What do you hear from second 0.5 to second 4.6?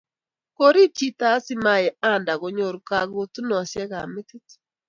Korib chito asimaye Anda konyor kakutunosiekab metit